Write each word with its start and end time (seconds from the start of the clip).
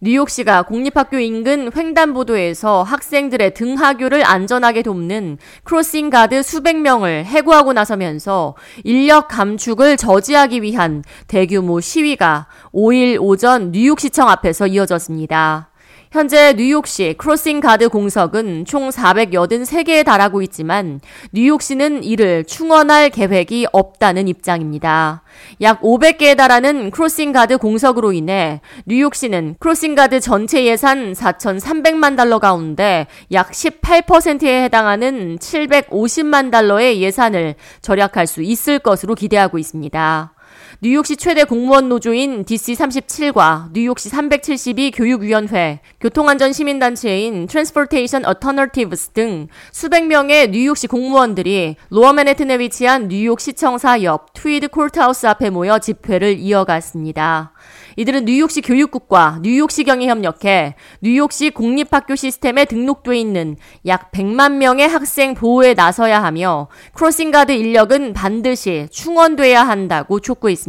뉴욕시가 0.00 0.62
공립학교 0.62 1.18
인근 1.18 1.72
횡단보도에서 1.76 2.84
학생들의 2.84 3.54
등하교를 3.54 4.24
안전하게 4.24 4.82
돕는 4.82 5.38
crossing 5.64 6.08
guard 6.10 6.44
수백 6.44 6.76
명을 6.76 7.24
해고하고 7.24 7.72
나서면서 7.72 8.54
인력 8.84 9.26
감축을 9.26 9.96
저지하기 9.96 10.62
위한 10.62 11.02
대규모 11.26 11.80
시위가 11.80 12.46
5일 12.72 13.20
오전 13.20 13.72
뉴욕시청 13.72 14.28
앞에서 14.28 14.68
이어졌습니다. 14.68 15.67
현재 16.10 16.54
뉴욕시 16.54 17.14
crossing 17.18 17.60
guard 17.60 17.90
공석은 17.90 18.64
총 18.64 18.88
483개에 18.88 20.06
달하고 20.06 20.40
있지만 20.40 21.00
뉴욕시는 21.32 22.02
이를 22.02 22.44
충원할 22.44 23.10
계획이 23.10 23.66
없다는 23.72 24.26
입장입니다. 24.26 25.22
약 25.60 25.82
500개에 25.82 26.34
달하는 26.34 26.90
crossing 26.90 27.32
guard 27.32 27.58
공석으로 27.58 28.12
인해 28.12 28.62
뉴욕시는 28.86 29.56
crossing 29.58 29.94
guard 29.94 30.20
전체 30.20 30.64
예산 30.64 31.12
4,300만 31.12 32.16
달러 32.16 32.38
가운데 32.38 33.06
약 33.32 33.50
18%에 33.50 34.64
해당하는 34.64 35.36
750만 35.36 36.50
달러의 36.50 37.02
예산을 37.02 37.54
절약할 37.82 38.26
수 38.26 38.40
있을 38.40 38.78
것으로 38.78 39.14
기대하고 39.14 39.58
있습니다. 39.58 40.32
뉴욕시 40.80 41.16
최대 41.16 41.42
공무원 41.42 41.88
노조인 41.88 42.44
DC37과 42.44 43.72
뉴욕시 43.72 44.08
372 44.10 44.92
교육위원회, 44.92 45.80
교통안전 46.00 46.52
시민단체인 46.52 47.48
Transportation 47.48 48.24
Alternatives 48.24 49.08
등 49.08 49.48
수백 49.72 50.06
명의 50.06 50.48
뉴욕시 50.48 50.86
공무원들이 50.86 51.74
로어 51.90 52.12
맨해튼에 52.12 52.60
위치한 52.60 53.08
뉴욕시청사 53.08 54.04
옆 54.04 54.32
Tweed 54.34 54.68
Courthouse 54.68 55.26
앞에 55.26 55.50
모여 55.50 55.80
집회를 55.80 56.38
이어갔습니다. 56.38 57.54
이들은 57.96 58.26
뉴욕시 58.26 58.60
교육국과 58.60 59.40
뉴욕시경에 59.42 60.06
협력해 60.06 60.76
뉴욕시 61.00 61.50
공립학교 61.50 62.14
시스템에 62.14 62.66
등록돼 62.66 63.18
있는 63.18 63.56
약 63.86 64.12
100만 64.12 64.58
명의 64.58 64.86
학생 64.86 65.34
보호에 65.34 65.74
나서야 65.74 66.22
하며 66.22 66.68
크로싱가드 66.94 67.50
인력은 67.50 68.12
반드시 68.12 68.86
충원돼야 68.92 69.66
한다고 69.66 70.20
촉구했습니다. 70.20 70.67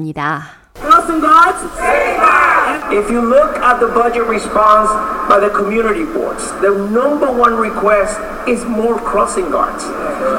If 2.92 3.09
you 3.11 3.22
look 3.22 3.58
at 3.58 3.80
the 3.80 3.88
budget 3.88 4.25
response 4.25 4.89
by 5.30 5.39
the 5.39 5.50
community 5.50 6.06
boards, 6.06 6.52
the 6.61 6.89
number 6.89 7.31
one 7.31 7.53
request 7.56 8.19
is 8.47 8.66
more 8.66 8.97
crossing 8.97 9.52
guards. 9.52 9.86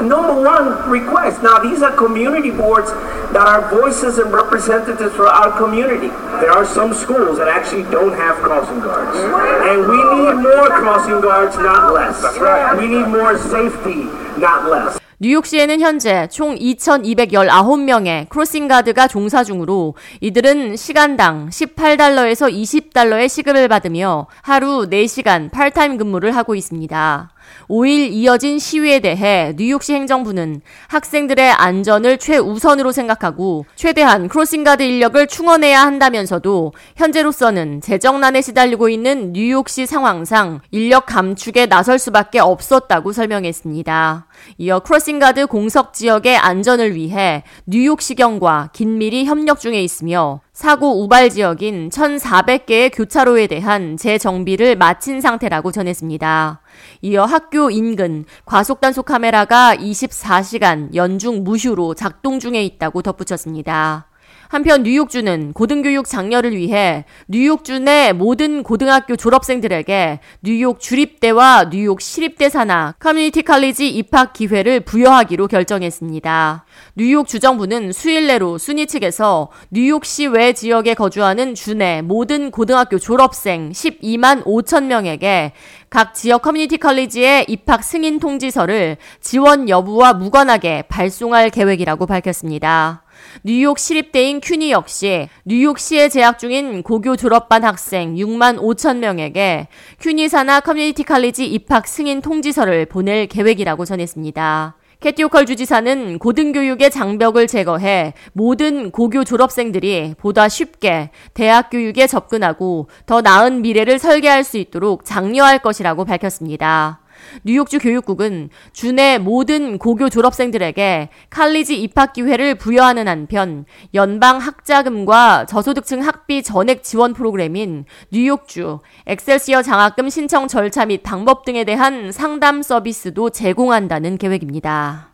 Number 0.03 0.41
one 0.41 0.89
request. 0.89 1.41
Now, 1.41 1.59
these 1.59 1.81
are 1.81 1.95
community 1.95 2.51
boards 2.51 2.91
that 3.31 3.47
are 3.47 3.69
voices 3.69 4.17
and 4.17 4.33
representatives 4.33 5.15
for 5.15 5.27
our 5.27 5.57
community. 5.57 6.09
There 6.43 6.51
are 6.51 6.65
some 6.65 6.93
schools 6.93 7.37
that 7.37 7.47
actually 7.47 7.83
don't 7.83 8.13
have 8.13 8.35
crossing 8.37 8.79
guards. 8.79 9.17
And 9.17 9.87
we 9.87 9.97
need 9.97 10.43
more 10.43 10.67
crossing 10.67 11.21
guards, 11.21 11.55
not 11.55 11.93
less. 11.93 12.21
That's 12.21 12.37
right. 12.37 12.77
We 12.77 12.87
need 12.87 13.07
more 13.07 13.37
safety, 13.37 14.03
not 14.39 14.69
less. 14.69 15.00
뉴욕시에는 15.23 15.81
현재 15.81 16.27
총 16.31 16.55
2,219명의 16.55 18.27
크로싱 18.27 18.67
가드가 18.67 19.07
종사 19.07 19.43
중으로 19.43 19.93
이들은 20.19 20.75
시간당 20.75 21.49
18달러에서 21.49 22.51
20달러의 22.51 23.29
시급을 23.29 23.67
받으며 23.67 24.25
하루 24.41 24.87
4시간 24.89 25.51
팔타임 25.51 25.97
근무를 25.97 26.35
하고 26.35 26.55
있습니다. 26.55 27.29
5일 27.69 28.11
이어진 28.11 28.59
시위에 28.59 28.99
대해 28.99 29.53
뉴욕시 29.55 29.93
행정부는 29.93 30.61
학생들의 30.87 31.51
안전을 31.51 32.17
최우선으로 32.17 32.91
생각하고 32.91 33.65
최대한 33.75 34.27
crossing 34.27 34.61
guard 34.61 34.83
인력을 34.83 35.25
충원해야 35.27 35.81
한다면서도 35.81 36.73
현재로서는 36.95 37.81
재정난에 37.81 38.41
시달리고 38.41 38.89
있는 38.89 39.33
뉴욕시 39.33 39.85
상황상 39.85 40.61
인력 40.71 41.05
감축에 41.05 41.65
나설 41.67 41.99
수밖에 41.99 42.39
없었다고 42.39 43.13
설명했습니다. 43.13 44.27
이어 44.57 44.79
crossing 44.79 45.21
guard 45.21 45.47
공석 45.47 45.93
지역의 45.93 46.37
안전을 46.37 46.95
위해 46.95 47.43
뉴욕시경과 47.65 48.69
긴밀히 48.73 49.25
협력 49.25 49.59
중에 49.59 49.81
있으며 49.81 50.41
사고 50.53 51.01
우발 51.01 51.29
지역인 51.29 51.89
1,400개의 51.89 52.91
교차로에 52.93 53.47
대한 53.47 53.95
재정비를 53.95 54.75
마친 54.75 55.21
상태라고 55.21 55.71
전했습니다. 55.71 56.61
이어 57.03 57.23
학교 57.23 57.69
인근 57.71 58.25
과속단속 58.43 59.05
카메라가 59.05 59.73
24시간 59.77 60.93
연중 60.93 61.45
무휴로 61.45 61.95
작동 61.95 62.39
중에 62.39 62.63
있다고 62.65 63.01
덧붙였습니다. 63.01 64.07
한편 64.51 64.83
뉴욕주는 64.83 65.53
고등교육 65.53 66.05
장려를 66.05 66.57
위해 66.57 67.05
뉴욕주 67.29 67.79
내 67.79 68.11
모든 68.11 68.63
고등학교 68.63 69.15
졸업생들에게 69.15 70.19
뉴욕 70.41 70.77
주립대와 70.77 71.69
뉴욕 71.69 72.01
시립대 72.01 72.49
산하 72.49 72.93
커뮤니티 72.99 73.43
칼리지 73.43 73.87
입학 73.87 74.33
기회를 74.33 74.81
부여하기로 74.81 75.47
결정했습니다. 75.47 76.65
뉴욕 76.95 77.29
주정부는 77.29 77.93
수일 77.93 78.27
내로 78.27 78.57
SUNY 78.57 78.87
측에서 78.87 79.47
뉴욕시 79.69 80.27
외 80.27 80.51
지역에 80.51 80.95
거주하는 80.95 81.55
주내 81.55 82.01
모든 82.01 82.51
고등학교 82.51 82.99
졸업생 82.99 83.69
12만 83.69 84.43
5천 84.43 84.83
명에게 84.83 85.53
각 85.89 86.13
지역 86.13 86.41
커뮤니티 86.41 86.75
칼리지의 86.75 87.45
입학 87.47 87.85
승인 87.85 88.19
통지서를 88.19 88.97
지원 89.21 89.69
여부와 89.69 90.11
무관하게 90.11 90.81
발송할 90.89 91.51
계획이라고 91.51 92.05
밝혔습니다. 92.05 93.03
뉴욕 93.43 93.79
시립대인 93.79 94.40
CUNY 94.41 94.71
역시 94.71 95.29
뉴욕시에 95.45 96.09
재학 96.09 96.39
중인 96.39 96.83
고교 96.83 97.15
졸업반 97.15 97.63
학생 97.63 98.15
6만 98.15 98.57
5천 98.57 98.97
명에게 98.97 99.67
CUNY 99.99 100.29
산하 100.29 100.59
커뮤니티 100.59 101.03
칼리지 101.03 101.45
입학 101.45 101.87
승인 101.87 102.21
통지서를 102.21 102.85
보낼 102.85 103.27
계획이라고 103.27 103.85
전했습니다. 103.85 104.75
캐시 105.01 105.22
호컬 105.22 105.47
주지사는 105.47 106.19
고등교육의 106.19 106.91
장벽을 106.91 107.47
제거해 107.47 108.13
모든 108.33 108.91
고교 108.91 109.23
졸업생들이 109.23 110.13
보다 110.19 110.47
쉽게 110.47 111.09
대학 111.33 111.71
교육에 111.71 112.05
접근하고 112.05 112.87
더 113.07 113.21
나은 113.21 113.63
미래를 113.63 113.97
설계할 113.97 114.43
수 114.43 114.57
있도록 114.57 115.03
장려할 115.03 115.57
것이라고 115.59 116.05
밝혔습니다. 116.05 117.00
뉴욕주 117.43 117.79
교육국은 117.79 118.49
주내 118.73 119.17
모든 119.17 119.77
고교 119.77 120.09
졸업생들에게 120.09 121.09
칼리지 121.29 121.81
입학 121.81 122.13
기회를 122.13 122.55
부여하는 122.55 123.07
한편 123.07 123.65
연방 123.93 124.37
학자금과 124.37 125.45
저소득층 125.45 126.01
학비 126.01 126.43
전액 126.43 126.83
지원 126.83 127.13
프로그램인 127.13 127.85
뉴욕주 128.11 128.79
엑셀시어 129.05 129.61
장학금 129.61 130.09
신청 130.09 130.47
절차 130.47 130.85
및 130.85 131.03
방법 131.03 131.45
등에 131.45 131.63
대한 131.63 132.11
상담 132.11 132.61
서비스도 132.61 133.29
제공한다는 133.29 134.17
계획입니다. 134.17 135.11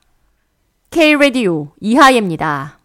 K-Radio 0.90 1.70
이하예입니다. 1.82 2.77